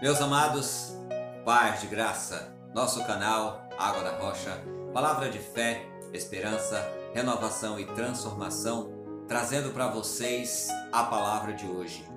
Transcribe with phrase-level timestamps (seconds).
[0.00, 0.96] Meus amados,
[1.44, 4.62] paz de graça, nosso canal Água da Rocha,
[4.94, 8.92] palavra de fé, esperança, renovação e transformação,
[9.26, 12.08] trazendo para vocês a palavra de hoje.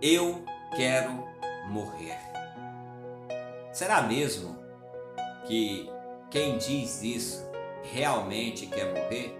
[0.00, 0.44] Eu
[0.76, 1.24] quero
[1.68, 2.20] morrer.
[3.72, 4.56] Será mesmo
[5.44, 5.90] que
[6.30, 7.50] quem diz isso
[7.82, 9.36] realmente quer morrer?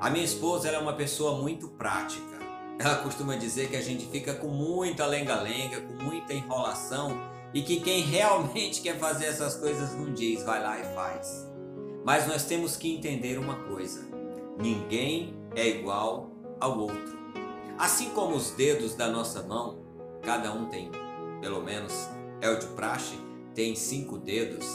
[0.00, 2.33] A minha esposa é uma pessoa muito prática
[2.78, 7.16] ela costuma dizer que a gente fica com muita lenga-lenga, com muita enrolação
[7.52, 11.48] e que quem realmente quer fazer essas coisas não diz, vai lá e faz.
[12.04, 14.06] Mas nós temos que entender uma coisa:
[14.58, 17.14] ninguém é igual ao outro.
[17.78, 19.82] Assim como os dedos da nossa mão,
[20.22, 20.90] cada um tem,
[21.40, 22.08] pelo menos
[22.40, 23.18] é o de praxe,
[23.54, 24.66] tem cinco dedos,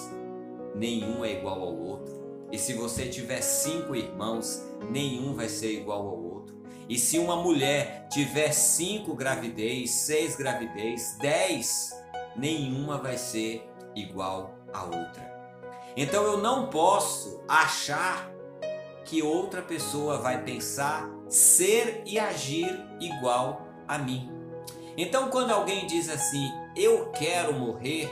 [0.76, 2.20] nenhum é igual ao outro.
[2.52, 6.59] E se você tiver cinco irmãos, nenhum vai ser igual ao outro.
[6.90, 11.96] E se uma mulher tiver cinco gravidez, seis gravidez, dez,
[12.36, 15.30] nenhuma vai ser igual a outra.
[15.96, 18.32] Então eu não posso achar
[19.06, 22.68] que outra pessoa vai pensar, ser e agir
[23.00, 24.32] igual a mim.
[24.98, 28.10] Então quando alguém diz assim, eu quero morrer,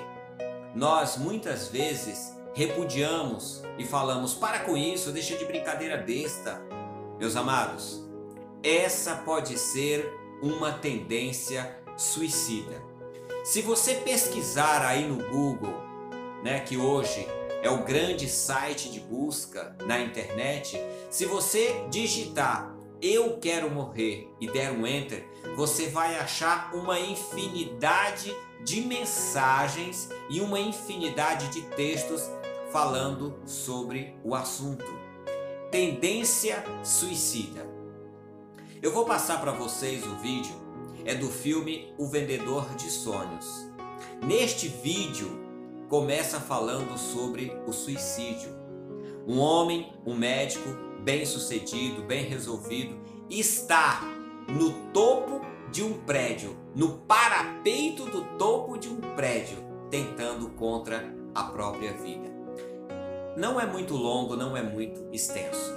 [0.75, 6.61] nós muitas vezes repudiamos e falamos, para com isso, deixa de brincadeira besta.
[7.19, 8.06] Meus amados,
[8.63, 12.81] essa pode ser uma tendência suicida.
[13.43, 15.81] Se você pesquisar aí no Google,
[16.43, 17.27] né, que hoje
[17.63, 24.47] é o grande site de busca na internet, se você digitar eu quero morrer e
[24.47, 25.23] der um enter,
[25.55, 32.29] você vai achar uma infinidade de mensagens e uma infinidade de textos
[32.71, 34.85] falando sobre o assunto.
[35.69, 37.76] Tendência suicida.
[38.79, 40.53] Eu vou passar para vocês o vídeo,
[41.03, 43.67] é do filme O Vendedor de Sonhos.
[44.23, 45.27] Neste vídeo
[45.89, 48.49] começa falando sobre o suicídio.
[49.25, 50.69] Um homem, um médico
[50.99, 54.01] bem sucedido, bem resolvido, está
[54.47, 55.41] no topo
[55.71, 59.57] de um prédio, no parapeito do topo de um prédio,
[59.89, 61.03] tentando contra
[61.33, 62.31] a própria vida.
[63.35, 65.73] Não é muito longo, não é muito extenso.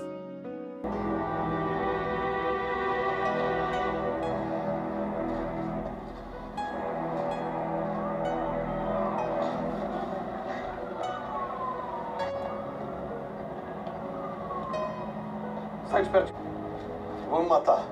[17.70, 17.84] Vamos matar.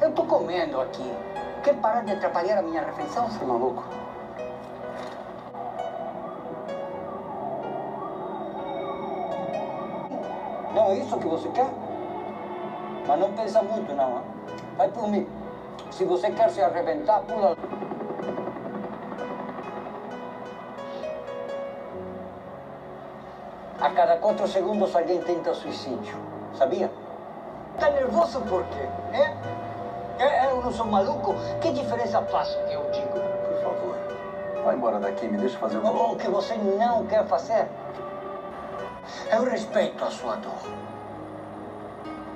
[0.00, 1.14] Eu tô comendo aqui.
[1.62, 3.28] Quer parar de atrapalhar a minha refeição?
[3.40, 3.84] É maluco?
[10.74, 11.70] Não é isso que você quer?
[13.06, 14.18] Mas não pensa muito, não.
[14.18, 14.24] Hein?
[14.76, 15.26] Vai por mim.
[15.90, 17.56] Se você quer se arrebentar, pula.
[23.80, 26.16] A cada quatro segundos alguém tenta suicídio.
[26.54, 26.90] Sabia?
[27.78, 28.88] Tá nervoso por quê?
[29.12, 30.22] É?
[30.22, 31.34] É, Eu não sou maluco?
[31.60, 33.08] Que diferença faz o que eu digo?
[33.08, 33.96] Por favor.
[34.64, 37.68] Vai embora daqui, me deixa fazer o O o que você não quer fazer?
[39.30, 40.52] Eu respeito a sua dor.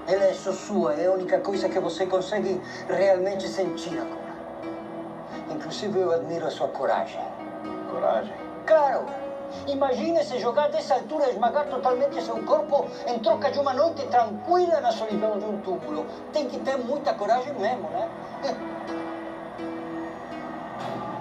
[0.07, 4.21] Ela é só sua, é a única coisa que você consegue realmente sentir agora.
[5.51, 7.21] Inclusive, eu admiro a sua coragem.
[7.91, 8.35] Coragem.
[8.67, 9.07] Claro!
[9.67, 14.81] Imagine se jogar dessa altura esmagar totalmente seu corpo em troca de uma noite tranquila
[14.81, 16.07] na solidão de um túmulo.
[16.33, 18.09] Tem que ter muita coragem mesmo, né?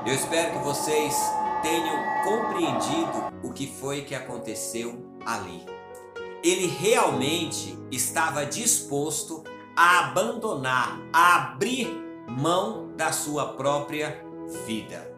[0.06, 1.16] Eu espero que vocês
[1.62, 5.66] tenham compreendido o que foi que aconteceu ali.
[6.42, 9.44] Ele realmente estava disposto
[9.76, 11.88] a abandonar, a abrir
[12.28, 14.24] mão da sua própria
[14.66, 15.12] vida.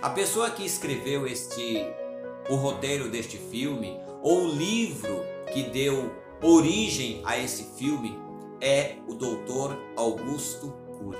[0.00, 1.86] A pessoa que escreveu este
[2.52, 5.24] o roteiro deste filme ou o livro
[5.54, 8.18] que deu origem a esse filme
[8.60, 9.74] é o Dr.
[9.96, 11.16] Augusto Cury,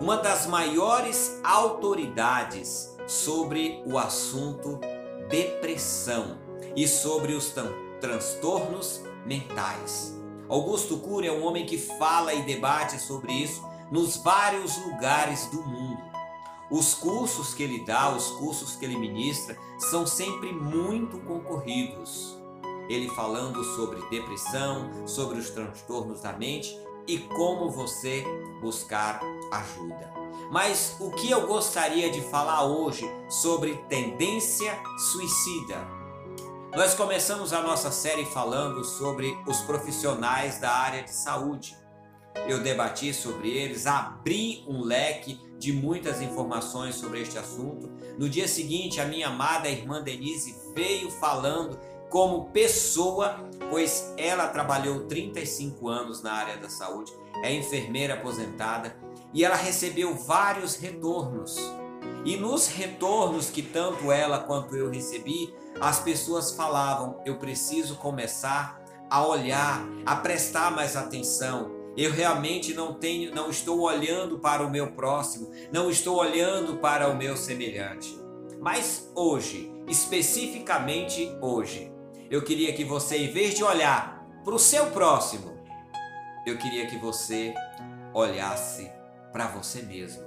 [0.00, 4.80] uma das maiores autoridades sobre o assunto
[5.28, 6.38] depressão
[6.74, 7.52] e sobre os
[8.00, 10.18] transtornos mentais.
[10.48, 13.62] Augusto Cury é um homem que fala e debate sobre isso
[13.92, 15.93] nos vários lugares do mundo.
[16.70, 22.38] Os cursos que ele dá, os cursos que ele ministra, são sempre muito concorridos.
[22.88, 26.76] Ele falando sobre depressão, sobre os transtornos da mente
[27.06, 28.24] e como você
[28.60, 29.20] buscar
[29.52, 30.12] ajuda.
[30.50, 34.76] Mas o que eu gostaria de falar hoje sobre tendência
[35.12, 35.86] suicida?
[36.74, 41.76] Nós começamos a nossa série falando sobre os profissionais da área de saúde.
[42.46, 47.90] Eu debati sobre eles, abri um leque de muitas informações sobre este assunto.
[48.18, 51.78] No dia seguinte, a minha amada irmã Denise veio falando
[52.10, 58.96] como pessoa, pois ela trabalhou 35 anos na área da saúde, é enfermeira aposentada
[59.32, 61.56] e ela recebeu vários retornos.
[62.24, 68.80] E nos retornos que tanto ela quanto eu recebi, as pessoas falavam: eu preciso começar
[69.10, 71.83] a olhar, a prestar mais atenção.
[71.96, 77.08] Eu realmente não tenho, não estou olhando para o meu próximo, não estou olhando para
[77.08, 78.18] o meu semelhante.
[78.60, 81.92] Mas hoje, especificamente hoje,
[82.30, 85.54] eu queria que você, em vez de olhar para o seu próximo,
[86.46, 87.54] eu queria que você
[88.12, 88.90] olhasse
[89.32, 90.24] para você mesmo.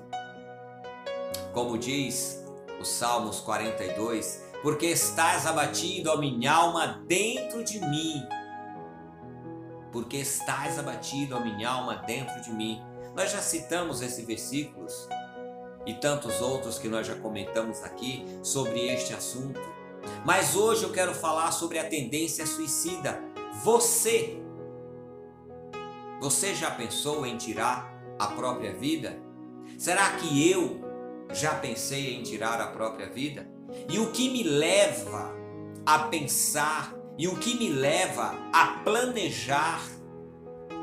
[1.53, 2.43] Como diz
[2.79, 8.23] o Salmos 42, porque estás abatido, ó minha alma, dentro de mim
[9.97, 12.79] porque estás abatido, a minha alma, dentro de mim.
[13.15, 15.09] Nós já citamos esses versículos
[15.87, 19.59] e tantos outros que nós já comentamos aqui sobre este assunto.
[20.23, 23.19] Mas hoje eu quero falar sobre a tendência suicida.
[23.63, 24.39] Você,
[26.21, 29.19] você já pensou em tirar a própria vida?
[29.79, 30.79] Será que eu
[31.33, 33.49] já pensei em tirar a própria vida?
[33.89, 35.33] E o que me leva
[35.83, 39.81] a pensar e o que me leva a planejar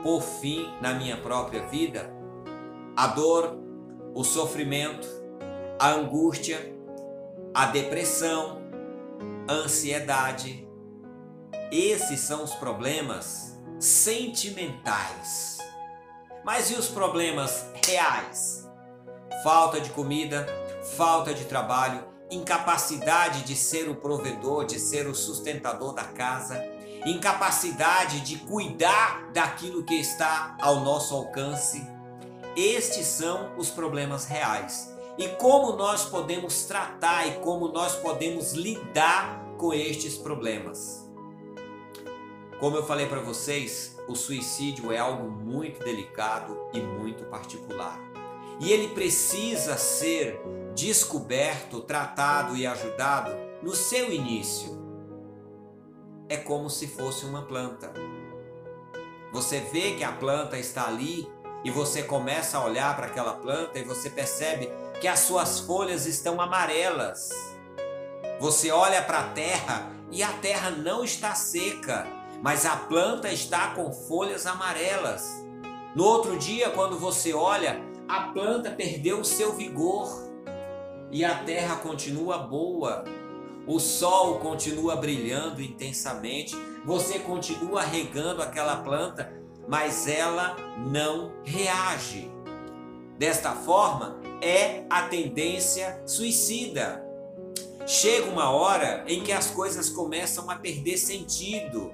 [0.03, 2.13] por fim na minha própria vida
[2.97, 3.59] a dor,
[4.15, 5.09] o sofrimento,
[5.79, 6.73] a angústia,
[7.53, 8.63] a depressão,
[9.49, 10.69] a ansiedade.
[11.73, 15.59] Esses são os problemas sentimentais.
[16.45, 18.69] Mas e os problemas reais?
[19.43, 20.47] Falta de comida,
[20.97, 26.63] falta de trabalho, incapacidade de ser o provedor, de ser o sustentador da casa,
[27.07, 31.87] incapacidade de cuidar daquilo que está ao nosso alcance.
[32.57, 34.93] Estes são os problemas reais.
[35.19, 41.09] E como nós podemos tratar e como nós podemos lidar com estes problemas?
[42.59, 48.14] Como eu falei para vocês, o suicídio é algo muito delicado e muito particular.
[48.61, 50.41] E ele precisa ser
[50.75, 54.79] descoberto, tratado e ajudado no seu início.
[56.29, 57.93] É como se fosse uma planta.
[59.33, 61.29] Você vê que a planta está ali
[61.65, 66.07] e você começa a olhar para aquela planta e você percebe que as suas folhas
[66.07, 67.31] estão amarelas.
[68.39, 72.07] Você olha para a terra e a terra não está seca,
[72.43, 75.29] mas a planta está com folhas amarelas.
[75.95, 80.09] No outro dia, quando você olha, a planta perdeu o seu vigor
[81.11, 83.05] e a terra continua boa,
[83.67, 86.55] o sol continua brilhando intensamente,
[86.85, 89.33] você continua regando aquela planta,
[89.67, 92.31] mas ela não reage.
[93.19, 97.03] Desta forma, é a tendência suicida.
[97.87, 101.93] Chega uma hora em que as coisas começam a perder sentido.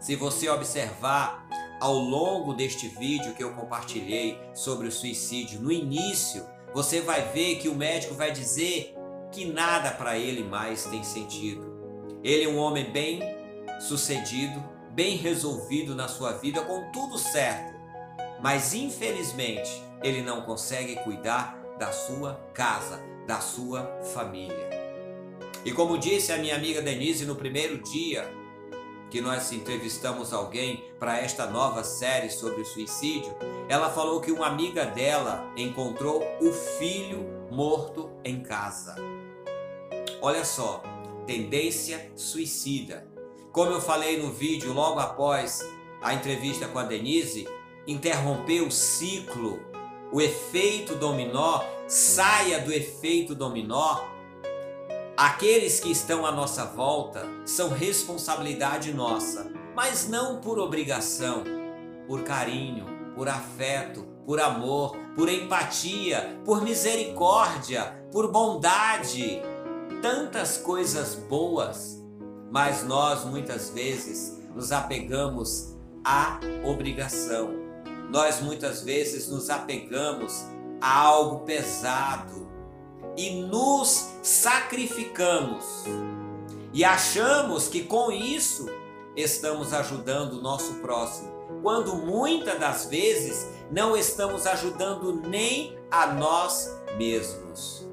[0.00, 1.48] Se você observar
[1.80, 7.56] ao longo deste vídeo que eu compartilhei sobre o suicídio, no início, você vai ver
[7.56, 8.94] que o médico vai dizer
[9.32, 11.70] que nada para ele mais tem sentido.
[12.22, 13.22] Ele é um homem bem
[13.80, 17.74] sucedido, bem resolvido na sua vida, com tudo certo,
[18.42, 24.68] mas infelizmente ele não consegue cuidar da sua casa, da sua família.
[25.64, 28.39] E como disse a minha amiga Denise no primeiro dia
[29.10, 33.34] que nós entrevistamos alguém para esta nova série sobre o suicídio,
[33.68, 38.94] ela falou que uma amiga dela encontrou o filho morto em casa.
[40.22, 40.82] Olha só,
[41.26, 43.06] tendência suicida.
[43.52, 45.60] Como eu falei no vídeo logo após
[46.00, 47.48] a entrevista com a Denise,
[47.86, 49.60] interromper o ciclo,
[50.12, 54.19] o efeito dominó, saia do efeito dominó
[55.20, 61.44] Aqueles que estão à nossa volta são responsabilidade nossa, mas não por obrigação,
[62.06, 69.42] por carinho, por afeto, por amor, por empatia, por misericórdia, por bondade.
[70.00, 72.02] Tantas coisas boas,
[72.50, 77.50] mas nós muitas vezes nos apegamos à obrigação.
[78.10, 80.46] Nós muitas vezes nos apegamos
[80.80, 82.40] a algo pesado,
[83.16, 85.84] e nos sacrificamos.
[86.72, 88.66] E achamos que com isso
[89.14, 91.30] estamos ajudando o nosso próximo,
[91.62, 97.86] quando muitas das vezes não estamos ajudando nem a nós mesmos.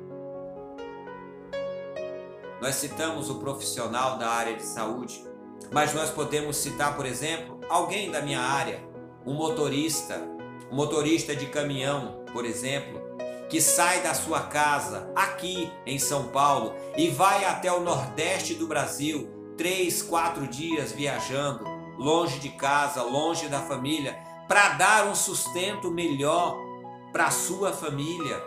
[2.62, 5.24] Nós citamos o profissional da área de saúde,
[5.72, 8.82] mas nós podemos citar, por exemplo, alguém da minha área,
[9.26, 10.22] um motorista,
[10.72, 13.07] um motorista de caminhão, por exemplo,
[13.50, 18.68] que sai da sua casa aqui em São Paulo e vai até o nordeste do
[18.68, 21.64] Brasil, três, quatro dias viajando,
[21.98, 26.58] longe de casa, longe da família, para dar um sustento melhor
[27.12, 28.42] para a sua família.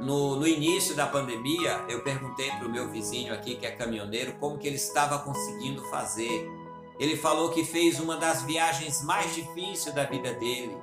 [0.00, 4.34] No, no, início da pandemia, eu perguntei para o meu vizinho aqui, que é caminhoneiro,
[4.34, 6.50] como que ele estava conseguindo fazer.
[6.98, 10.76] Ele falou que fez uma das viagens mais difíceis da vida dele.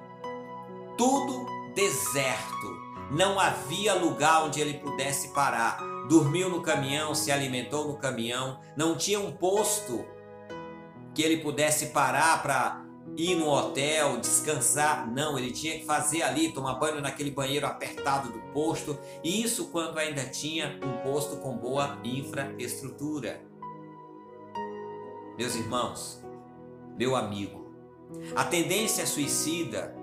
[0.98, 2.82] Tudo deserto.
[3.12, 5.80] Não havia lugar onde ele pudesse parar.
[6.08, 10.06] Dormiu no caminhão, se alimentou no caminhão, não tinha um posto
[11.14, 12.86] que ele pudesse parar para
[13.18, 15.12] ir no hotel, descansar.
[15.12, 18.98] Não, ele tinha que fazer ali, tomar banho naquele banheiro apertado do posto.
[19.24, 23.42] E isso quando ainda tinha um posto com boa infraestrutura.
[25.38, 26.24] Meus irmãos,
[26.98, 27.74] meu amigo,
[28.36, 29.96] a tendência suicida,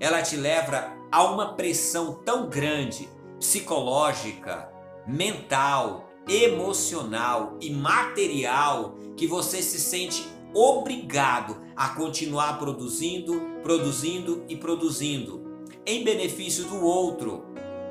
[0.00, 3.08] ela te leva a uma pressão tão grande,
[3.38, 4.70] psicológica,
[5.06, 15.46] mental, emocional e material, que você se sente obrigado a continuar produzindo, produzindo e produzindo
[15.84, 17.44] em benefício do outro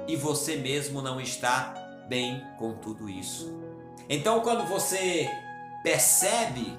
[0.08, 1.74] e você mesmo não está
[2.10, 3.58] bem com tudo isso.
[4.10, 5.30] Então, quando você
[5.84, 6.78] percebe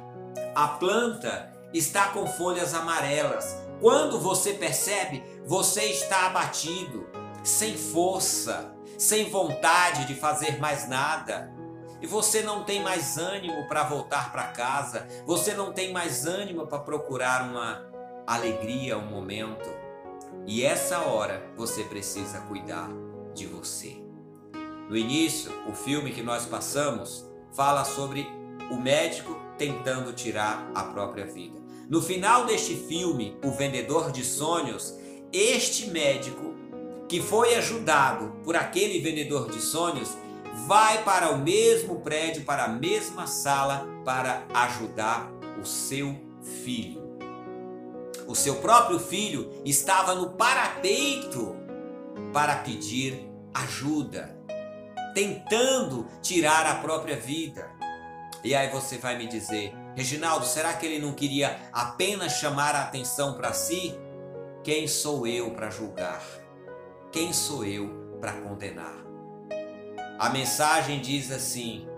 [0.55, 7.07] a planta está com folhas amarelas, quando você percebe, você está abatido,
[7.43, 11.55] sem força, sem vontade de fazer mais nada
[12.01, 16.67] e você não tem mais ânimo para voltar para casa, você não tem mais ânimo
[16.67, 17.87] para procurar uma
[18.27, 19.69] alegria, um momento.
[20.47, 22.89] E essa hora você precisa cuidar
[23.35, 24.03] de você.
[24.89, 28.27] No início, o filme que nós passamos fala sobre
[28.71, 31.66] o médico tentando tirar a própria vida.
[31.89, 34.95] No final deste filme, O Vendedor de Sonhos,
[35.33, 36.55] este médico
[37.09, 40.17] que foi ajudado por aquele vendedor de sonhos
[40.67, 46.17] vai para o mesmo prédio, para a mesma sala, para ajudar o seu
[46.65, 47.07] filho.
[48.27, 51.55] O seu próprio filho estava no parapeito
[52.33, 54.37] para pedir ajuda,
[55.15, 57.71] tentando tirar a própria vida.
[58.43, 62.83] E aí você vai me dizer, Reginaldo, será que ele não queria apenas chamar a
[62.83, 63.99] atenção para si?
[64.63, 66.23] Quem sou eu para julgar?
[67.11, 68.95] Quem sou eu para condenar?
[70.19, 71.89] A mensagem diz assim: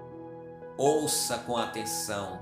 [0.76, 2.40] ouça com atenção,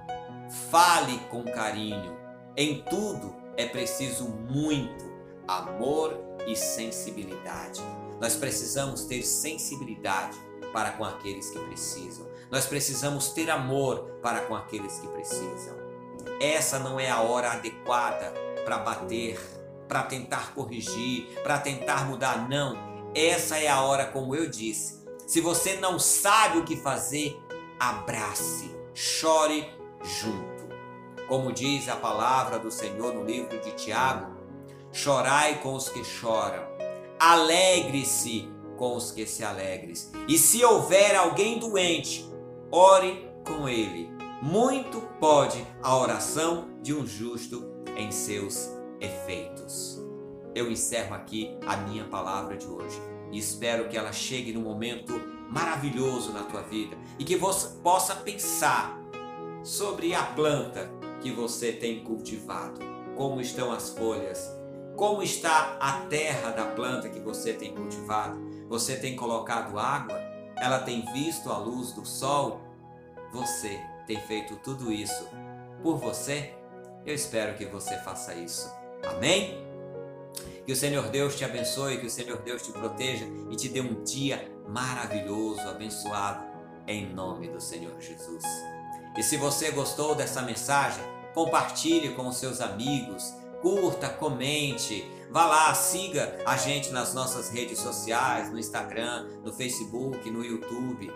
[0.71, 2.15] fale com carinho.
[2.55, 5.11] Em tudo é preciso muito
[5.49, 7.81] amor e sensibilidade.
[8.21, 10.37] Nós precisamos ter sensibilidade
[10.77, 12.27] para com aqueles que precisam.
[12.51, 15.75] Nós precisamos ter amor para com aqueles que precisam.
[16.39, 19.41] Essa não é a hora adequada para bater,
[19.89, 22.77] para tentar corrigir, para tentar mudar, não.
[23.15, 27.41] Essa é a hora, como eu disse, se você não sabe o que fazer,
[27.81, 30.67] abrace, chore junto.
[31.27, 34.31] Como diz a palavra do Senhor no livro de Tiago:
[34.93, 36.69] chorai com os que choram,
[37.19, 39.95] alegre-se com os que se alegrem.
[40.29, 42.31] E se houver alguém doente,
[42.71, 44.11] ore com ele.
[44.43, 47.65] Muito pode a oração de um justo
[47.97, 49.99] em seus efeitos.
[50.55, 53.01] Eu encerro aqui a minha palavra de hoje
[53.33, 55.13] e espero que ela chegue num momento
[55.49, 58.99] maravilhoso na tua vida e que você possa pensar
[59.63, 60.91] sobre a planta
[61.21, 62.81] que você tem cultivado,
[63.17, 64.51] como estão as folhas,
[64.97, 68.39] como está a terra da planta que você tem cultivado.
[68.69, 70.19] Você tem colocado água?
[70.57, 72.61] Ela tem visto a luz do sol?
[73.33, 75.29] Você tem feito tudo isso
[75.83, 76.55] por você?
[77.05, 78.69] Eu espero que você faça isso.
[79.05, 79.65] Amém?
[80.65, 83.81] Que o Senhor Deus te abençoe, que o Senhor Deus te proteja e te dê
[83.81, 86.45] um dia maravilhoso, abençoado,
[86.89, 88.43] em nome do Senhor Jesus.
[89.17, 95.75] E se você gostou dessa mensagem, compartilhe com os seus amigos, curta, comente, vá lá,
[95.75, 101.13] siga a gente nas nossas redes sociais, no Instagram, no Facebook, no YouTube.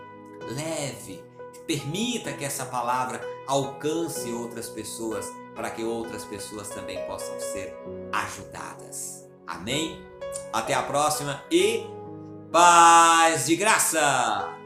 [0.49, 1.23] Leve,
[1.65, 7.75] permita que essa palavra alcance outras pessoas, para que outras pessoas também possam ser
[8.11, 9.27] ajudadas.
[9.45, 10.01] Amém?
[10.53, 11.85] Até a próxima e
[12.51, 14.60] paz de graça!